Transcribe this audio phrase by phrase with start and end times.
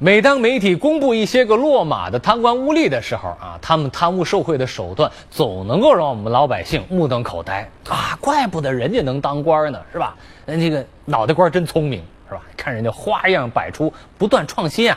[0.00, 8.16] 每当媒体公布一些个落马的贪官污吏的时候啊，他们贪污受贿的手段总能够让我们老百姓目瞪口呆啊！
[8.20, 10.14] 怪不得人家能当官呢，是吧？
[10.46, 12.42] 人这个脑袋瓜真聪明，是吧？
[12.56, 14.96] 看人家花样百出，不断创新啊！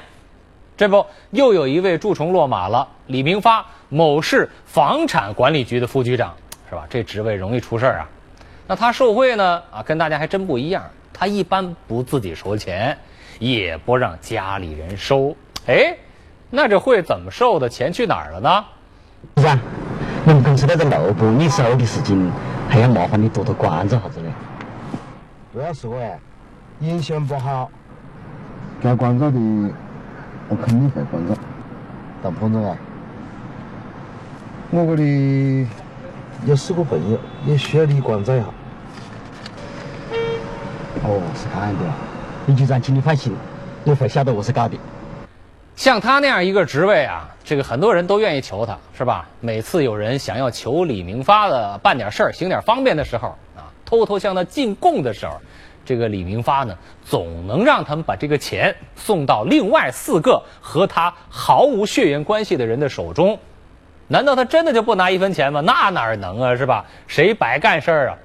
[0.77, 6.35] 这不又有一位蛀虫落马了，李明发，某市房产管理局的副局长，
[6.69, 6.85] 是吧？
[6.87, 8.09] 这职位容易出事儿啊。
[8.67, 9.63] 那他受贿呢？
[9.71, 12.95] 啊，跟大家还真不一样，他一般不自己收钱。
[13.41, 15.97] 也不让家里人收，哎，
[16.51, 17.67] 那这会怎么收的？
[17.67, 18.65] 钱去哪儿了呢？
[19.37, 19.57] 是啊，
[20.27, 22.31] 我们公司那个楼不你收的事情，
[22.69, 24.29] 还要麻烦你多多关照下子嘞。
[25.51, 26.19] 不要说哎，
[26.81, 27.71] 影响不好。
[28.79, 29.39] 该关照的，
[30.47, 31.33] 我肯定会关照。
[32.21, 32.77] 但彭总啊，
[34.69, 35.67] 我这里
[36.45, 37.17] 有四个朋友，
[37.47, 38.45] 也需要你关照一下。
[41.03, 42.10] 哦，是这样的。
[42.51, 43.33] 李局长，请你放心，
[43.85, 44.75] 我会晓得我是搞的。
[45.73, 49.25] 像他那样一个职位啊，这个很多人都愿意求他，是吧？
[49.39, 55.39] 每次有人想要求李明发的办点事儿、行点方便的时候啊，偷偷向他进贡的时候，
[55.85, 63.39] 这个李明发呢，总能让他们把这个钱送到另外四个和他毫无血缘关系的人的手中。
[64.09, 65.61] 难道他真的就不拿一分钱吗？
[65.61, 66.85] 那哪能啊，是吧？
[67.07, 68.17] 谁白干事儿啊？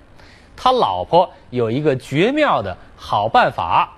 [0.56, 3.92] 他老婆有一个绝妙的好办法。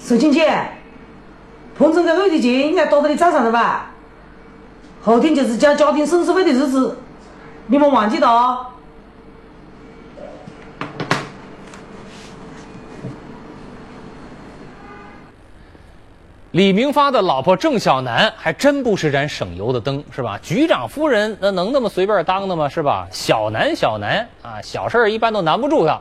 [0.00, 0.68] 石青姐，
[1.76, 3.90] 彭总在内地钱应该打到你账上了吧？
[5.02, 6.96] 后天就是交家庭损失费的日子，
[7.66, 8.66] 你莫忘记了。
[16.52, 20.38] 李明发的老婆郑小楠还真不是盏省油的灯，是吧？
[20.42, 22.66] 局长夫人那能那么随便当的吗？
[22.66, 23.06] 是吧？
[23.12, 26.00] 小楠，小楠啊，小事一般都难不住他。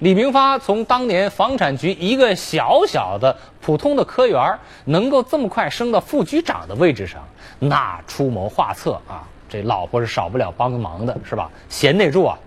[0.00, 7.20] 李明发从当年房产局一个小小的普通的科员，能够这么快升到副局长的位置上，
[7.58, 11.50] 那出谋划策啊，这老婆是少不了帮个忙的，是吧？
[11.68, 12.38] 贤内助啊，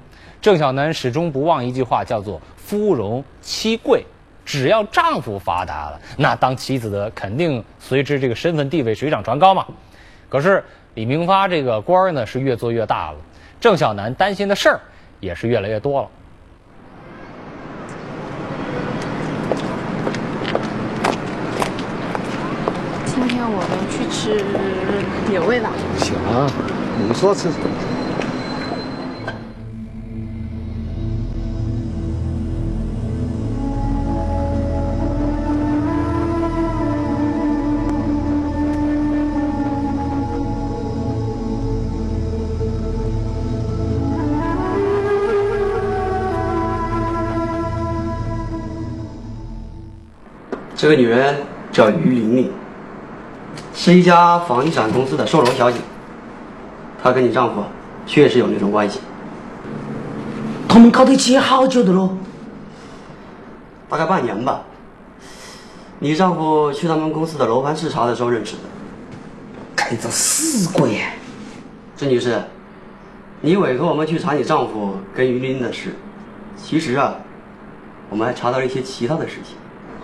[0.42, 4.06] 郑小楠始终不忘一句话，叫做“夫荣妻贵”，
[4.46, 9.66] 只要丈夫发达了，那当妻子的肯定随之这个身份地位水涨船高嘛。
[10.30, 13.18] 可是李明发这个官儿呢是越做越大了，
[13.60, 14.80] 郑小楠担心的事儿
[15.20, 16.08] 也是越来越多了。
[23.54, 24.30] 我们去吃
[25.34, 25.68] 有味道。
[25.98, 26.14] 行，
[27.08, 27.50] 你说吃。
[50.76, 51.36] 这个女人
[51.72, 52.61] 叫于玲玲。
[53.74, 55.80] 是一家房地产公司的售楼小姐，
[57.02, 57.64] 她跟你丈夫
[58.06, 59.00] 确实有那种关系。
[60.68, 62.18] 他们搞在一起好久的喽？
[63.90, 64.62] 大概半年吧。
[66.00, 68.62] 你丈夫去他们公司的楼盘视察的时候认识的。
[69.76, 71.02] 该找死鬼！
[71.98, 72.42] 郑女士，
[73.42, 75.96] 你委托我们去查你丈夫跟于林的事，
[76.56, 77.16] 其实啊，
[78.10, 79.56] 我们还查到了一些其他的事情。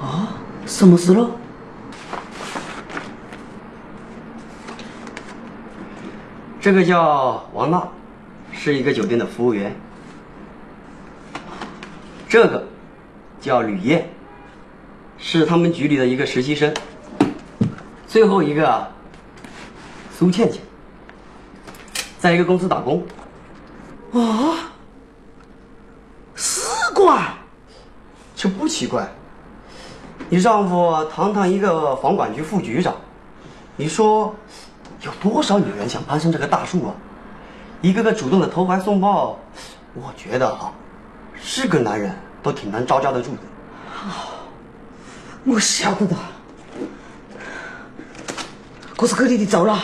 [0.05, 0.29] 啊？
[0.65, 1.31] 什么事喽？
[6.67, 7.87] 这个叫王娜，
[8.51, 9.73] 是一个酒店的服务员。
[12.27, 12.61] 这个
[13.39, 14.09] 叫吕燕，
[15.17, 16.73] 是他们局里的一个实习生。
[18.05, 18.85] 最后一个
[20.13, 20.61] 苏倩倩，
[22.19, 23.01] 在一个公司打工。
[24.11, 24.69] 啊，
[26.35, 27.17] 四个？
[28.35, 29.09] 这不奇怪。
[30.27, 32.93] 你丈夫堂堂一个房管局副局长，
[33.77, 34.35] 你说？
[35.01, 36.95] 有多少女人想攀上这个大树啊？
[37.81, 39.37] 一个个主动的投怀送抱，
[39.93, 40.73] 我觉得哈，
[41.39, 43.39] 是个男人都挺难招架得住的。
[45.43, 46.15] 我晓得的，
[48.97, 49.79] 可是给你的走了。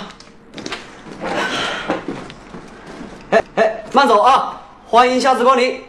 [3.30, 4.62] 哎哎，慢走啊！
[4.86, 5.82] 欢迎下次光临。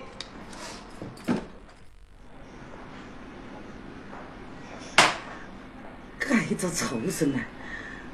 [6.18, 7.40] 该着畜生呢！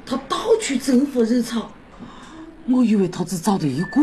[0.05, 1.71] 他到处征服热潮，
[2.67, 4.01] 我以为他只找了一个，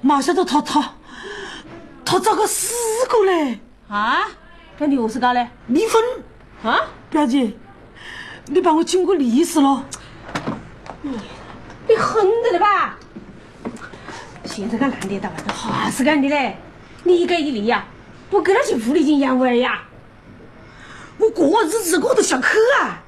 [0.00, 0.94] 没想到他他
[2.04, 2.74] 他找个四
[3.08, 3.60] 个嘞！
[3.88, 4.28] 啊？
[4.78, 5.48] 那你何是搞嘞？
[5.68, 6.02] 离婚
[6.62, 6.80] 啊？
[7.10, 7.52] 表姐，
[8.46, 9.84] 你把我经过历史了。
[11.02, 11.10] 你
[11.88, 12.98] 你狠着了吧？
[14.44, 16.56] 现在个男的到外头还是干的嘞？
[17.04, 17.84] 你一给一例呀？
[18.30, 19.82] 不给他些狐狸精养娃儿呀？
[21.18, 22.48] 我过日子过得想去
[22.80, 23.01] 啊！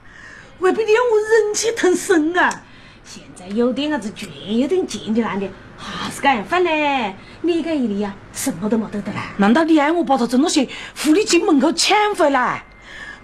[0.60, 2.62] 未必你要我忍气吞声啊！
[3.04, 4.28] 现在有点伢子权
[4.58, 5.46] 有点劲的男的，
[5.76, 7.14] 哈是这样反嘞？
[7.42, 9.34] 你这一里啊，什么都没得的啦。
[9.36, 10.66] 难道你让我把他从那些
[10.96, 12.64] 狐狸精门口抢回来？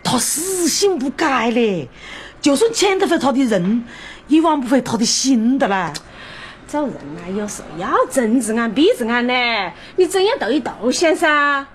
[0.03, 1.89] 他死性不改嘞，
[2.41, 3.85] 就算抢得回他的人，
[4.29, 5.93] 也挽不回他的心的啦。
[6.67, 9.73] 做人啊，有时候要睁只眼闭只眼嘞。
[9.97, 11.67] 你怎样斗一斗先噻？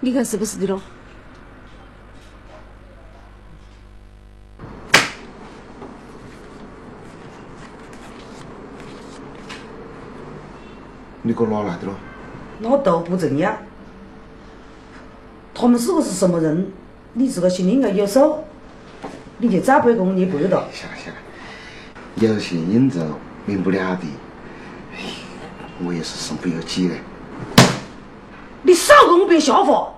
[0.00, 0.80] 你看是不是的咯？
[11.26, 11.94] 你给我哪来的咯？
[12.60, 13.52] 那都不重要。
[15.52, 16.70] 他们四个是什么人，
[17.14, 18.44] 你自个心里应该有数。
[19.38, 20.24] 你就再不要跟我捏。
[20.30, 21.18] 行了行了，
[22.14, 23.00] 有些应酬
[23.44, 24.02] 免不了的。
[24.94, 25.00] 哎，
[25.84, 26.94] 我也是身不由己的。
[28.62, 29.94] 你少跟我编瞎话！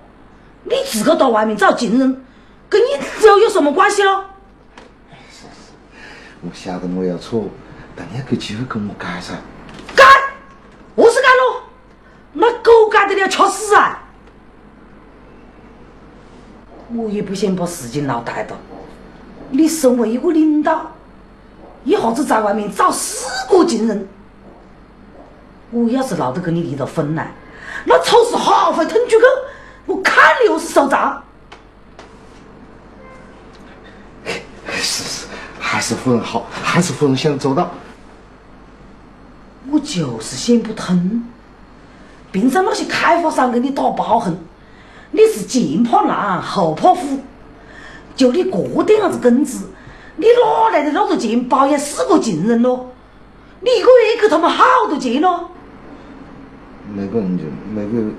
[0.63, 2.25] 你自个到外面找情人，
[2.67, 2.87] 跟你
[3.21, 4.25] 走有什么关系咯？
[6.41, 7.45] 我晓得我有错，
[7.95, 9.35] 但你要给机会跟我改噻。
[9.95, 10.03] 改？
[10.95, 11.63] 何是改咯？
[12.33, 14.05] 那狗干得了吃屎啊！
[16.95, 18.55] 我也不想把事情闹大的。
[19.51, 20.91] 你身为一个领导，
[21.83, 24.07] 一下子在外面找四个情人，
[25.71, 27.31] 我要是闹得跟你离了婚来，
[27.85, 29.15] 那丑事好会腾出去，
[29.85, 31.23] 我看你又是收账。
[34.71, 35.27] 是是，
[35.59, 37.69] 还是夫人好，还是夫人想周到。
[39.69, 41.23] 我就是想不通，
[42.31, 44.37] 平常那些开发商给你打包很，
[45.11, 47.19] 你是前怕狼后怕虎。
[48.15, 49.69] 就你这点样子工资，
[50.17, 52.91] 你哪来的那么多钱包养四个情人咯？
[53.61, 55.49] 你一个月给他们好多钱咯？
[56.93, 57.43] 每个人就
[57.73, 58.13] 每个月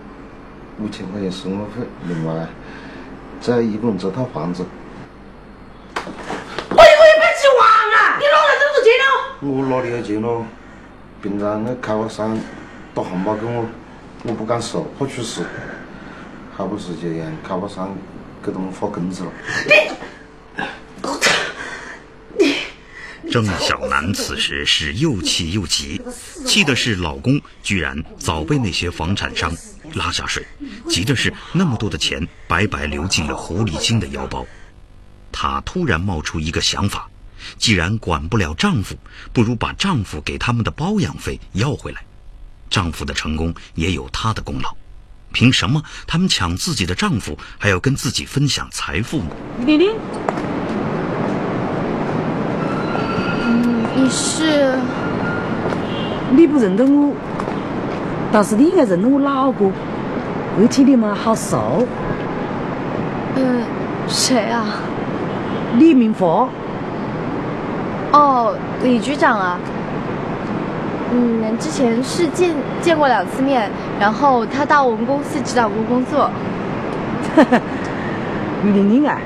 [0.81, 2.47] 五千块钱生活费，另外
[3.41, 4.65] 再一个人这套房子。
[5.95, 7.61] 我一个月没几万
[7.95, 8.17] 啊！
[8.19, 9.07] 你哪来这么多钱咯？
[9.43, 10.45] 我哪里有钱咯？
[11.21, 12.39] 平常那开发商
[12.95, 13.67] 打红包给我，
[14.25, 15.47] 我不敢收，怕出事，
[16.57, 17.97] 还不是就让开发商。
[18.43, 19.31] 给他们发工资了。
[22.39, 22.55] 你，
[23.31, 26.01] 郑小楠此时是又气又急，
[26.47, 29.55] 气的是老公居然早被那些房产商
[29.93, 30.43] 拉下水，
[30.89, 34.47] 急的是那么多的钱白白流进了狐狸精的腰包。
[35.31, 37.11] 她突然冒出一个想法：
[37.59, 38.97] 既然管不了丈夫，
[39.35, 42.03] 不如把丈夫给他们的包养费要回来。
[42.71, 44.75] 丈夫的成功也有她的功劳。
[45.33, 49.31] 凭什么他们抢自己的丈夫，还要跟自己分享财富呢？
[49.67, 49.93] 玲玲，
[53.45, 54.75] 嗯，你是？
[56.33, 57.15] 你不认得我，
[58.33, 59.73] 但是你应该认得我老公，
[60.61, 61.87] 而且你们好熟。
[63.37, 63.63] 嗯，
[64.09, 64.65] 谁啊？
[65.79, 66.49] 李明华。
[68.13, 69.59] 哦，李局长啊。
[71.13, 73.69] 嗯，之前是见见过两次面，
[73.99, 76.31] 然后他到我们公司指导过工作。
[78.63, 79.19] 玲玲啊，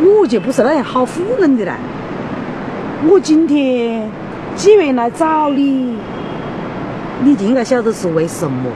[0.00, 1.74] 我就不是那样好糊弄的啦。
[3.08, 4.08] 我今天
[4.54, 5.96] 既然来找你，
[7.24, 8.70] 你就应该晓得是为什么。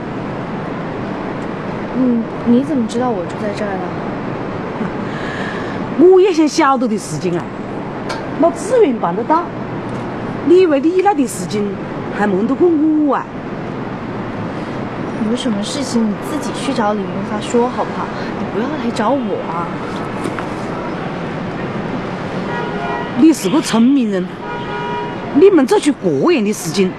[1.97, 3.83] 嗯，你怎么知道我住在这儿呢？
[6.11, 7.45] 我也想晓得的事情啊，
[8.39, 9.43] 那自然办得到。
[10.45, 11.63] 你以为你那点事情？
[12.17, 13.25] 还瞒得过我啊？
[15.29, 18.05] 有什么事情你自己去找李云发说好不好？
[18.39, 19.65] 你不要来找我啊！
[23.19, 24.25] 你是个聪明人，
[25.35, 26.91] 你们做出这样的事情，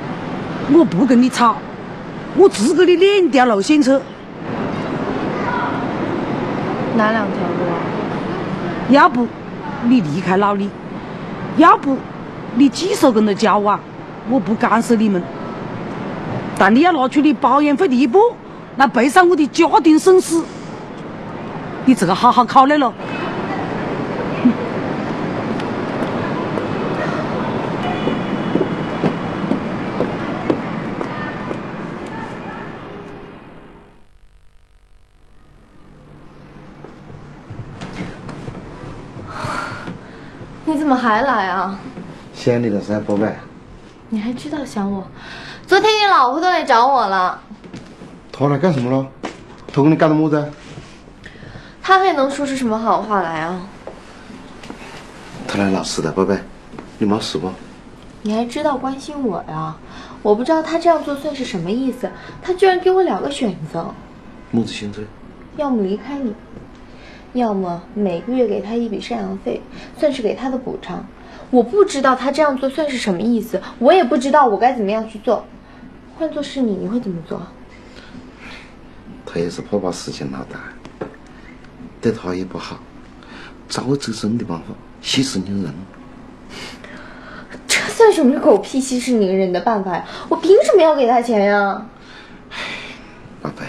[0.72, 1.56] 我不跟你吵，
[2.36, 4.00] 我只给你两条路选择。
[6.96, 7.76] 哪两条路啊？
[8.88, 9.28] 要不
[9.84, 10.70] 你离开老李，
[11.58, 11.98] 要不
[12.54, 13.78] 你继续跟他交往。
[14.30, 15.22] 我不干涉你们，
[16.58, 18.20] 但你要拿出你保养费的一半
[18.76, 20.42] 来赔偿我的家庭损失，
[21.84, 22.92] 你这个好好考虑了。
[40.66, 41.78] 你怎么还来啊？
[42.34, 43.28] 想你了噻，宝贝。
[44.14, 45.04] 你还知道想我？
[45.66, 47.42] 昨天你老婆都来找我了。
[48.30, 49.04] 她来干什么了？
[49.72, 50.52] 她跟你干的么子？
[51.82, 53.60] 她还能说出什么好话来啊？
[55.48, 56.38] 她来闹事的，宝贝，
[56.96, 57.50] 你没事不？
[58.22, 59.74] 你还知道关心我呀？
[60.22, 62.08] 我不知道她这样做算是什么意思。
[62.40, 63.92] 她居然给我两个选择。
[64.52, 65.02] 么子选择？
[65.56, 66.32] 要么离开你，
[67.32, 69.60] 要么每个月给她一笔赡养费，
[69.98, 71.04] 算是给她的补偿。
[71.54, 75.46] 我不知道他这样做算是什么意思，我也不知道我该怎么样去做。
[76.18, 77.40] 换做是你，你会怎么做？
[79.24, 80.58] 他也是怕把事情闹大，
[82.00, 82.80] 对他也不好，
[83.68, 84.64] 找个折身的办法
[85.00, 85.72] 息事宁人。
[87.68, 90.04] 这算什么狗屁息事宁人的办法呀？
[90.28, 91.86] 我凭什么要给他钱呀？
[93.40, 93.64] 宝贝，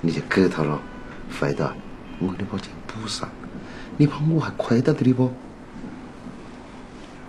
[0.00, 0.80] 你就给他了，
[1.38, 1.66] 回头
[2.20, 3.28] 我给你把钱补上。
[3.98, 5.30] 你怕我还亏待着你不？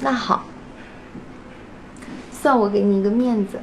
[0.03, 0.45] 那好，
[2.29, 3.57] 算我给你一个面子。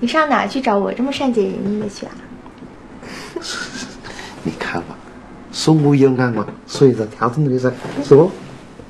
[0.00, 2.12] 你上哪去找我这么善解人意的去啊？
[4.42, 4.96] 你看吧，
[5.52, 7.72] 说我有眼嘛，所以才挑中你的噻，
[8.02, 8.28] 是不？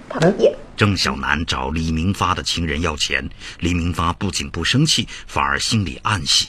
[0.09, 0.56] 讨厌。
[0.76, 3.28] 郑小南找李明发的情人要钱，
[3.59, 6.49] 李明发不仅不生气，反而心里暗喜，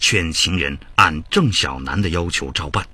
[0.00, 2.84] 劝情人按郑小南的要求照办。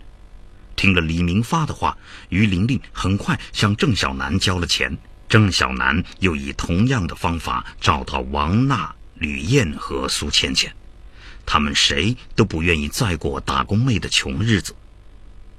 [0.77, 1.97] 听了李明发的话，
[2.29, 4.99] 于玲玲很快向郑小南交了钱。
[5.35, 10.73] 郑小南又以同样的方法找到王娜、吕燕和苏倩倩，
[11.45, 14.73] 他们谁都不愿意再过打工妹的穷日子。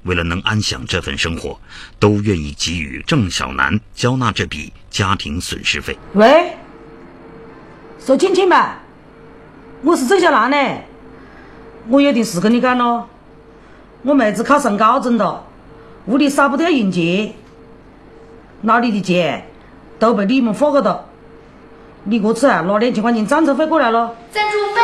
[0.03, 1.59] 为了能安享这份生活，
[1.99, 5.97] 都愿意给予郑小南交纳这笔家庭损失费。
[6.13, 6.53] 喂，
[7.99, 8.79] 说亲亲吧，
[9.81, 10.81] 我是郑小兰呢，
[11.89, 13.09] 我有点事跟你讲咯。
[14.03, 15.45] 我妹子考上高中了，
[16.05, 17.33] 屋里少不得要迎接，
[18.61, 19.45] 哪里的钱
[19.99, 21.05] 都被你们花个了，
[22.03, 24.15] 你这次啊拿两千块钱赞助费过来咯。
[24.31, 24.81] 赞助费？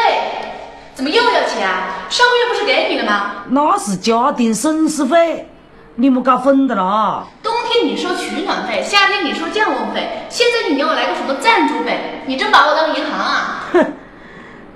[0.94, 2.08] 怎么又要钱啊？
[2.10, 3.32] 上个月不是给你了吗？
[3.50, 5.50] 那是家庭损失费，
[5.96, 7.26] 你们搞混的啦。
[7.42, 12.22] 冬天你说取暖费，夏天你说降温费，现在你给我来个什么赞助费？
[12.26, 13.66] 你真把我当银行啊？
[13.72, 13.86] 哼，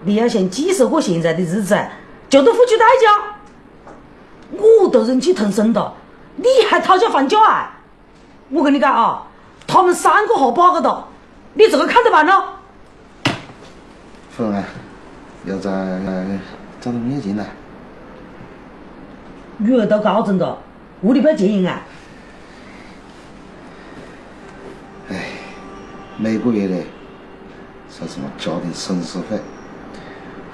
[0.04, 1.78] 你要想继续过现在的日子，
[2.30, 4.58] 就得付出代价。
[4.58, 5.94] 我都忍气吞声的，
[6.36, 7.72] 你还讨价还价啊？
[8.50, 9.24] 我跟你讲啊，
[9.68, 11.04] 他们三个好八个的，
[11.54, 12.44] 你这个看着办咯。
[14.30, 14.64] 夫人，
[15.46, 15.70] 要在
[16.82, 17.46] 找到咩进来？
[19.58, 20.58] 女儿都高中了，
[21.02, 21.82] 屋里不要钱啊？
[25.10, 25.28] 哎，
[26.18, 26.84] 每个月呢，
[27.90, 29.40] 说什么家庭损失费，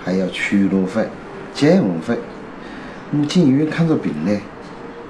[0.04, 1.10] 还要取暖费、
[1.54, 2.20] 降温费。
[3.10, 4.40] 你进医院看着病呢，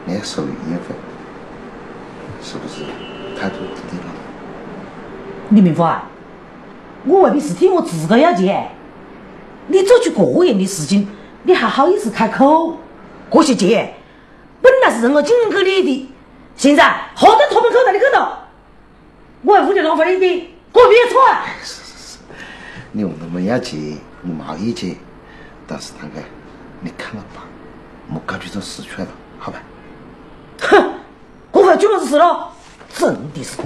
[0.06, 0.96] 你还收医院费，
[2.42, 2.86] 是不是
[5.50, 6.04] 李明华，
[7.06, 8.70] 我未必是替我自个要钱，
[9.68, 11.08] 你做出这样的事情，
[11.44, 12.78] 你还好意思开口？
[13.32, 13.94] 这些钱
[14.62, 16.14] 本来是人我进给你的，
[16.56, 18.48] 现在合到他们口袋里去了，
[19.44, 21.46] 我还屋里浪费了 一点，我没错啊！
[21.64, 22.18] 是是是，
[22.92, 24.96] 你问他们要钱，我没意见，
[25.66, 26.22] 但是大哥，
[26.82, 27.44] 你看了吧，
[28.08, 29.60] 莫搞出这事出来了，好吧？
[30.62, 30.94] 哼，
[31.52, 32.51] 我快做么子事了？
[32.98, 33.58] 真的是，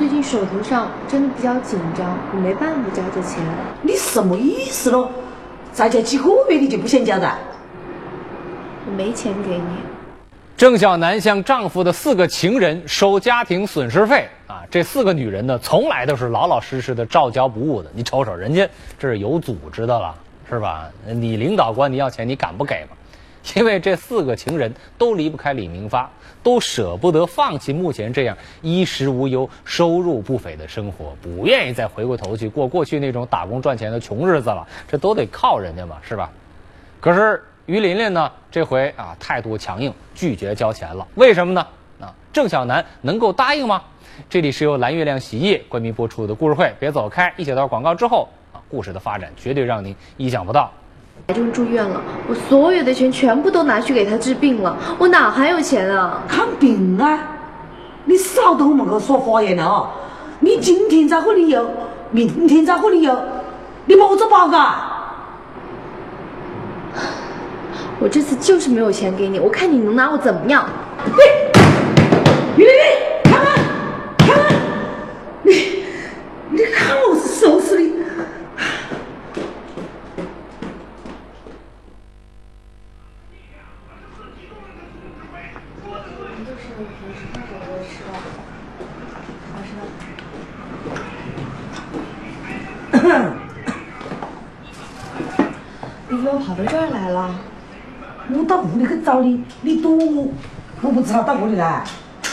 [0.00, 3.38] 最近手头上真的比较紧张，我没办法交这钱。
[3.82, 5.10] 你什么意思咯？
[5.74, 7.38] 才交几个月你就不想交了？
[8.86, 9.64] 我没钱给你。
[10.56, 14.62] 郑小南向丈夫的四个情人收家庭损失费啊！
[14.70, 17.90] 这四个女人呢，从来都是老老实实的照交不误的。
[17.94, 18.66] 你瞅瞅，人家
[18.98, 20.14] 这是有组织的了，
[20.48, 20.88] 是吧？
[21.04, 22.96] 你领导管你要钱，你敢不给吗？
[23.56, 26.10] 因为这四个情人都离不开李明发，
[26.42, 34.66] 都舍不得放弃目前这样衣食无忧、收入不菲的生活，不愿意再回过头去过过去那种打工赚钱的穷日子了。
[34.86, 36.30] 这都得靠人家嘛，是吧？
[37.00, 41.06] 可是于琳琳呢，这回啊态度强硬，拒绝交钱了。
[41.14, 41.66] 为什么呢？
[42.00, 43.82] 啊，郑小南能够答应吗？
[44.28, 47.32] 这里是由蓝月亮洗衣液冠名播出的故事会，别走开！
[47.38, 50.70] 一小段广告之后啊，故事的发展绝对让您意想不到。
[51.26, 56.22] 癌症住院了，我所有的钱全部都拿去给他治病了，我哪还有钱啊？
[56.26, 57.18] 看病啊！
[58.04, 59.90] 你少在我们去说花言了啊！
[60.40, 61.70] 你今天在这里有，
[62.10, 63.16] 明天在这里有，
[63.84, 64.74] 你把我做报告。
[68.00, 70.66] 我这次就是没有钱给你，我看你能拿我怎么样？
[72.56, 72.72] 李丽丽，
[73.22, 73.54] 看看，
[74.18, 74.58] 看看，
[76.50, 77.90] 你看我是收拾你！
[96.12, 97.30] 你怎么跑到这儿来了？
[98.32, 100.28] 我到屋里去找你，你躲我，
[101.22, 101.82] 到屋里来。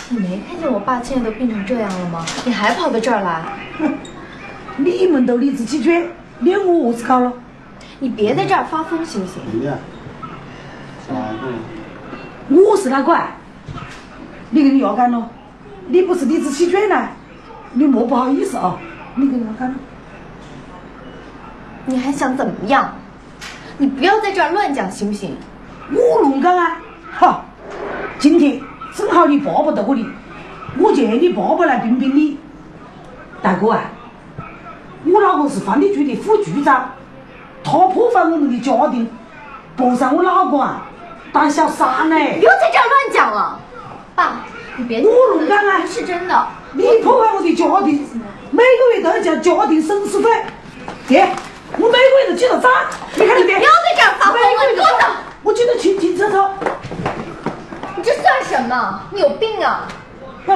[0.09, 2.25] 你没看见我爸现在都病成这样了吗？
[2.45, 3.43] 你还跑到这儿来？
[4.77, 6.03] 你们都理直气壮，
[6.39, 7.33] 连我何是搞了？
[7.99, 9.41] 你别在这儿发疯行不行？
[12.49, 13.31] 我是哪个啊？
[14.51, 15.29] 你跟你要干了？
[15.87, 17.09] 你不是理直气壮呢？
[17.73, 18.77] 你莫不好意思啊！
[19.15, 19.75] 你跟你要干了？
[21.85, 22.93] 你还想怎么样？
[23.77, 25.35] 你不要在这儿乱讲行不行？
[25.91, 26.77] 我乱讲啊！
[27.11, 27.45] 哈，
[28.29, 28.59] 今天
[28.93, 30.05] 正好你爸爸在这里，
[30.77, 32.37] 我见你爸爸来评评理。
[33.41, 33.85] 大哥啊，
[35.05, 36.91] 我老公是房地局的副局长，
[37.63, 39.09] 他破坏我们的家庭，
[39.77, 40.87] 碰上我老公啊
[41.31, 42.17] 当小三呢。
[42.17, 43.57] 不要在这乱讲了，
[44.13, 44.41] 爸，
[44.75, 45.85] 你别我乱讲啊！
[45.87, 48.05] 是真的，你破坏我的家庭，
[48.51, 50.29] 每个月都要交家庭损失费。
[51.07, 51.29] 爹，
[51.77, 52.69] 我每个月都记到账，
[53.15, 53.57] 你看着点。
[53.57, 55.07] 不要在这儿发疯了，你给我走！
[55.43, 56.37] 我记得清清楚楚。
[58.07, 59.01] 你这算什么？
[59.11, 59.85] 你有病啊！
[60.45, 60.55] 哼，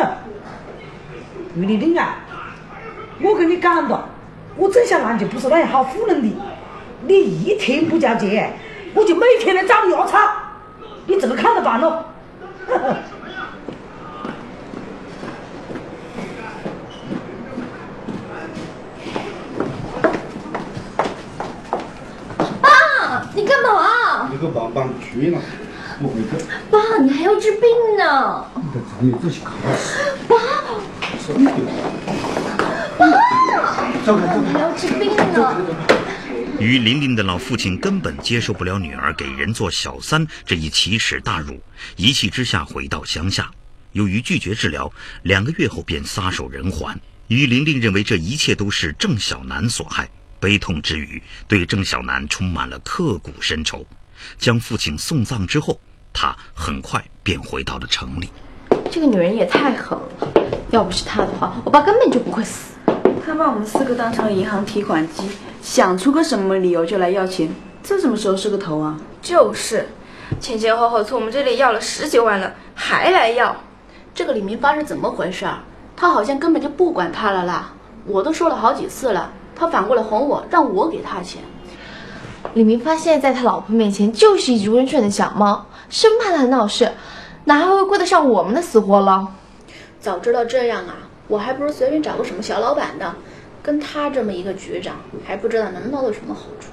[1.54, 2.16] 于丽玲啊，
[3.22, 4.08] 我跟你讲了，
[4.56, 6.34] 我郑小兰就不是那样好糊弄的。
[7.02, 8.58] 你一天不交钱，
[8.94, 10.18] 我就每天来找你压草，
[11.08, 12.06] 你这个看着办喽。
[12.70, 12.96] 呵呵。
[22.62, 22.70] 爸，
[23.36, 24.30] 你干嘛？
[24.32, 25.40] 你个棒棒去了。
[26.70, 27.62] 爸，你还要治病
[27.98, 28.46] 呢。
[30.28, 30.36] 爸，
[31.20, 31.46] 手里
[34.04, 35.56] 走开走你还要治病呢。
[36.60, 41.60] 于玲玲的老父亲根本接受不了女儿给人做小三这一奇耻大辱，
[41.96, 43.50] 一气之下回到乡下。
[43.92, 44.92] 由于拒绝治疗，
[45.24, 47.00] 两个月后便撒手人寰。
[47.28, 53.86] 于玲玲认为这一切都是郑小南所害，悲痛之余，对郑小南充满了刻骨深仇。
[54.38, 55.80] 将父亲送葬之后，
[56.14, 58.30] 她很快便回到了城里。
[58.90, 60.28] 这个女人也太狠了，
[60.70, 62.74] 要不是她的话，我爸根本就不会死。
[63.26, 65.30] 他把我们四个当成了银行提款机，
[65.62, 67.50] 想出个什么理由就来要钱，
[67.84, 68.98] 这什么时候是个头啊？
[69.22, 69.88] 就是，
[70.40, 73.56] 前前后后从我们这里要了十几万了，还来要。
[74.14, 75.60] 这个李明发是怎么回事儿？
[75.96, 77.72] 他好像根本就不管他了啦！
[78.08, 81.42] 我都说了好几次了，他反过来哄我，让我给他钱。
[82.56, 86.90] 李明发现在在他老婆面前就是一只温顺的小猫，生怕他闹事，
[87.44, 89.28] 哪还会顾得上我们的死活了？
[90.00, 90.96] 早知道这样啊，
[91.28, 93.14] 我还不如随便找个什么小老板的，
[93.62, 96.70] 跟他这么一个局长，还不知道能捞到什么好处。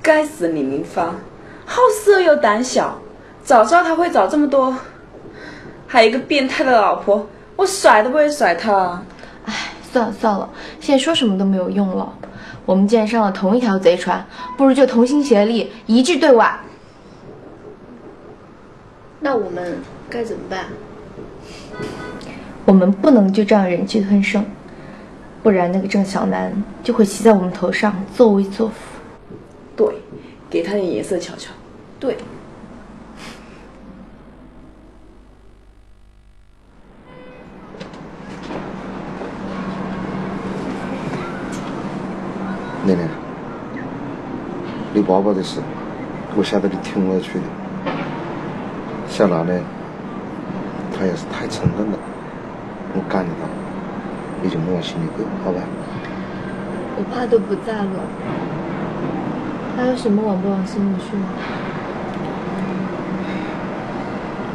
[0.00, 1.06] 该死李明发，
[1.66, 2.96] 好色又胆小，
[3.42, 4.76] 早知道他会找这么多，
[5.88, 9.02] 还有一个变态的老婆，我甩都不会甩他。
[9.44, 12.08] 唉，算了算了，现在说什么都没有用了。
[12.64, 14.24] 我们既然上了同一条贼船，
[14.56, 16.56] 不如就同心协力，一致对外。
[19.22, 19.78] 那我们
[20.08, 20.64] 该怎么办？
[22.64, 24.44] 我们不能就这样忍气吞声，
[25.42, 26.52] 不然那个郑小南
[26.82, 28.74] 就会骑在我们头上作威作福。
[29.76, 29.86] 对，
[30.48, 31.50] 给他点颜色瞧瞧。
[31.98, 32.16] 对。
[42.86, 43.06] 奶奶，
[44.94, 45.60] 你爸爸的事，
[46.36, 47.59] 我晓得你挺委屈的。
[49.20, 49.52] 小兰呢，
[50.96, 51.98] 他也是太冲动了，
[52.94, 53.46] 我赶着她，
[54.40, 55.60] 你就莫往心里去，好吧？
[56.96, 58.00] 我爸都不在了，
[59.76, 61.24] 还有什么往不往心里去吗？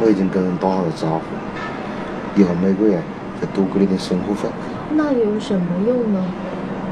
[0.02, 3.00] 我已经跟人打好了招呼，以后每个月
[3.40, 4.50] 再多给你点生活费。
[4.96, 6.26] 那有什么用呢？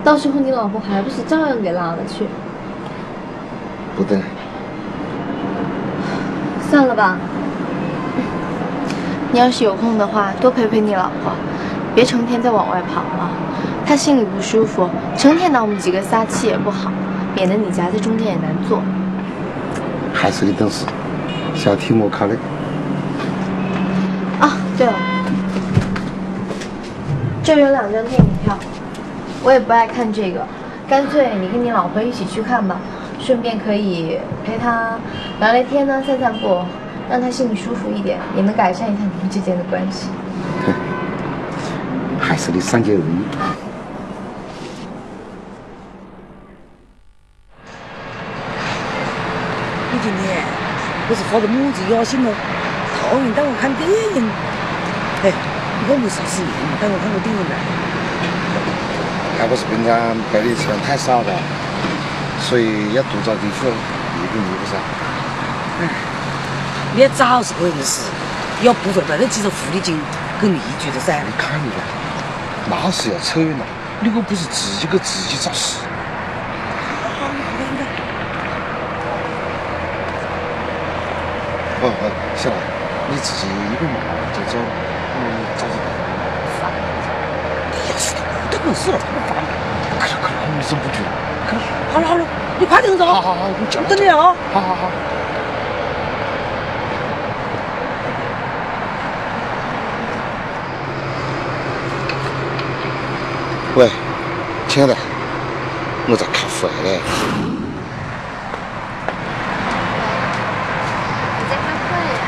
[0.03, 2.25] 到时候你老婆还不是照样给拉了去？
[3.95, 4.19] 不对，
[6.69, 7.17] 算了吧。
[9.33, 11.31] 你要是有空的话，多陪陪你老婆，
[11.95, 13.31] 别成天在往外跑了。
[13.83, 16.91] 她心里不舒服，成天拿我们几个撒气也不好，
[17.33, 18.79] 免得你夹在中间也难做。
[20.13, 20.85] 还是你懂事，
[21.55, 22.37] 小替我考虑。
[24.39, 24.93] 啊，对了，
[27.43, 28.55] 这有两张电影票，
[29.41, 30.45] 我也不爱看这个，
[30.87, 32.77] 干脆你跟你老婆一起去看吧，
[33.19, 34.91] 顺便可以陪她
[35.39, 36.59] 聊聊天呢，散散步，
[37.09, 40.07] 让他心里舒服一点，也能改善一下你们之间的关系。
[42.19, 43.03] 还是你善解人意。
[49.91, 50.43] 你今天
[51.07, 52.31] 不是发着么子雅兴了？
[52.99, 54.23] 讨厌带我看电影。
[55.23, 55.31] 哎，
[55.79, 56.47] 你跟我说实话，
[56.81, 57.53] 带我看个电影呗。
[59.37, 59.93] 还不是平常
[60.31, 61.27] 备的钱太少了，
[62.39, 64.77] 所以要多找点户，弥补弥补噻。
[66.95, 68.03] 你早是个回事，
[68.61, 69.99] 要部分带点几个福利金
[70.39, 71.23] 给例举的噻。
[71.25, 71.83] 你看你了，
[72.69, 73.65] 那是要扯远了，
[73.99, 75.79] 你又不是自己给自己找事。
[81.81, 82.05] 不不，
[82.37, 82.59] 小兰，
[83.09, 84.59] 你自己一个慢慢就走，
[85.17, 85.17] 嗯，
[85.57, 85.73] 找着
[86.61, 86.69] 烦。
[87.73, 88.13] 你要是
[88.51, 89.35] 等等死了怎么办？
[89.97, 91.09] 快了快了，我们忍不住了，
[91.49, 91.63] 快了。
[91.91, 92.25] 好了好了，
[92.59, 93.03] 你快点走。
[93.07, 94.15] 好好好，我叫等你啊。
[94.53, 94.91] 好好好。
[103.75, 103.89] 喂，
[104.67, 104.95] 亲爱的，
[106.07, 107.01] 我在开会嘞。
[111.39, 112.21] 你在开会呀？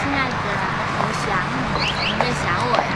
[0.00, 0.32] 亲爱的，
[0.96, 1.28] 我想
[1.76, 2.92] 你，你在想我呀？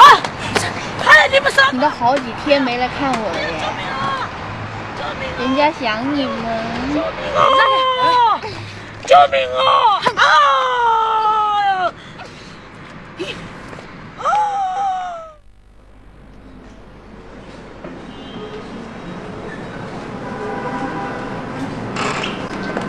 [1.04, 1.60] 哎，你们是？
[1.72, 3.44] 你都好几天没来看我了耶！
[5.40, 6.32] 人家想你们。
[7.36, 8.40] 啊！
[9.06, 9.62] 救命啊！
[9.62, 9.95] 啊！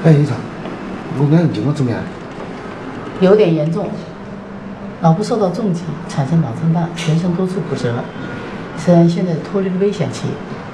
[0.04, 0.36] 哎，医生，
[1.18, 2.00] 我眼睛我怎么样？
[3.20, 3.90] 有点严重，
[5.02, 7.96] 脑部受到重击，产生脑震荡，全身多处骨折。
[8.78, 10.28] 虽然现在脱离了危险期，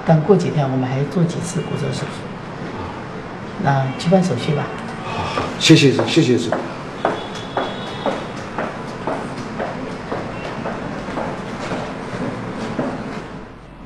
[0.05, 2.21] 但过几天我们还要做几次骨折手术。
[3.63, 4.65] 那去办手续吧。
[5.05, 6.51] 好谢谢医生，谢谢医生。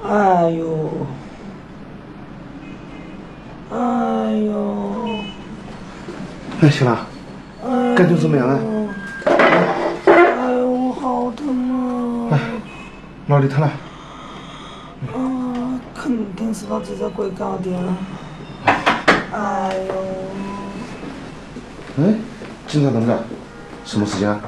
[0.10, 0.90] 哎呦，
[3.70, 5.20] 哎呦，
[6.78, 8.60] 哎，小兰，感觉怎么样啊？
[9.26, 12.40] 哎呦，我好疼啊！
[13.26, 13.68] 哪里疼了？
[15.12, 17.98] 啊，肯定是把这个鬼搞的了。
[19.32, 19.94] 哎呦！
[22.04, 22.14] 哎，
[22.68, 23.18] 警察同志，
[23.84, 24.40] 什么事情啊？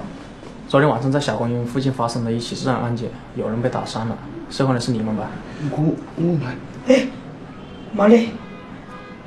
[0.67, 4.15] 昨天晚上在小公园附近发生了一起治安案件，有人被打伤了，
[4.51, 5.31] 受害人是你们吧？
[5.71, 6.55] 我我来。
[6.93, 7.07] 哎，
[7.91, 8.29] 妈的，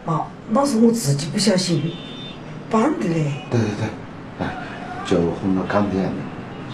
[0.04, 1.82] 妈，那是我自己不小心
[2.72, 3.24] 办的嘞。
[3.50, 3.86] 对对对，
[4.40, 4.48] 哎，
[5.04, 6.10] 酒红了港点，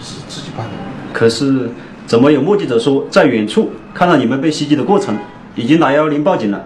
[0.01, 0.71] 是自己办的。
[1.11, 1.69] 可是，
[2.07, 5.17] 怎么有目击者说在远处看到你们被袭击的过程，
[5.55, 6.65] 已经打幺幺零报警了？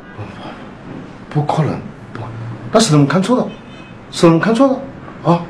[1.29, 1.73] 不可能，
[2.13, 2.21] 不，
[2.71, 3.47] 那是他们看错了，
[4.11, 4.73] 是他们看错了
[5.23, 5.41] 啊！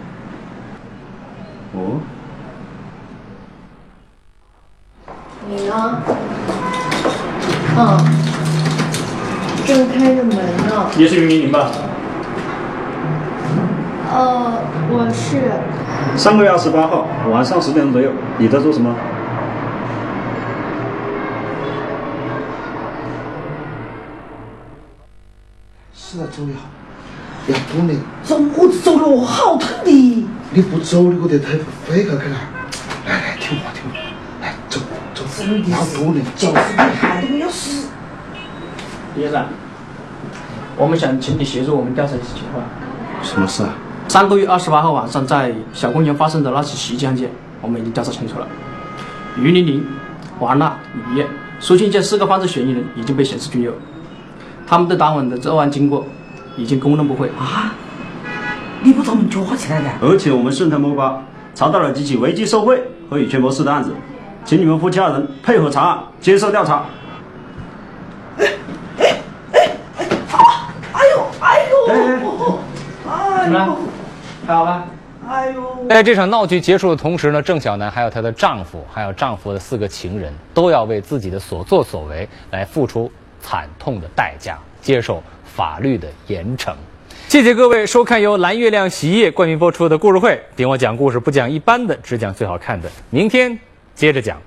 [1.73, 1.99] 哦，
[5.49, 5.99] 你呢？
[7.75, 7.97] 嗯，
[9.65, 10.89] 正开着门呢。
[10.95, 11.69] 你是于明明吧？
[14.13, 15.41] 呃，我是。
[16.15, 18.95] 上个月二十八号晚上十点钟左右，你在做什么？
[25.95, 26.57] 是在走呀，
[27.47, 27.99] 要多呢。
[28.21, 30.27] 走，我走了，我好疼的。
[30.51, 32.35] 你不走，你我得太飞开去了。
[33.07, 33.97] 来来，听话听话，
[34.43, 34.79] 来走
[35.15, 35.23] 走，
[35.71, 36.21] 要多呢。
[36.35, 37.87] 就是你害得我要死。
[39.15, 39.47] 李先生，
[40.77, 42.63] 我们想请你协助我们调查一些情况。
[43.23, 43.73] 什么事啊？
[44.13, 47.31] 上个月二十八号晚上在小公园发生的那起袭击案件，
[47.63, 48.47] 我们已经调查清楚了。
[49.39, 49.83] 于玲玲、
[50.39, 51.27] 王娜、雨夜、
[51.59, 53.73] 苏庆建四个犯罪嫌疑人已经被刑事拘留，
[54.67, 56.05] 他们对当晚的作案经过
[56.55, 57.27] 已经供认不讳。
[57.39, 57.73] 啊？
[58.83, 59.89] 你把他们抓起来了？
[59.99, 61.19] 而且我们顺藤摸瓜，
[61.55, 63.95] 查到了几起违纪受贿和以权谋私的案子，
[64.45, 66.85] 请你们夫妻二人配合查案，接受调查。
[68.37, 68.45] 哎
[71.15, 71.75] 呦，哎呦，
[73.09, 73.77] 哎呦，
[74.45, 74.85] 还好吧？
[75.27, 75.87] 哎呦！
[75.87, 83.09] 在这场闹剧结束的同时呢，郑晓楠还有她的丈夫，还有丈夫的四个情人，都要为自己的所作所为来付出
[83.41, 86.73] 惨痛的代价，接受法律的严惩。
[87.29, 90.39] 谢谢各位收看由蓝月亮洗衣液冠名播出的故事会。
[90.57, 92.91] 听我讲故事，不讲一般的，只讲最好看的。
[93.09, 93.57] 明天
[93.95, 94.37] 接着讲。